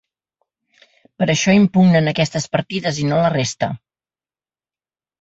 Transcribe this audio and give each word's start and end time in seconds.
Per 1.19 1.27
això 1.33 1.55
impugnen 1.59 2.11
aquestes 2.13 2.51
partides 2.57 3.05
i 3.05 3.09
no 3.13 3.23
la 3.23 3.31
resta. 3.39 3.73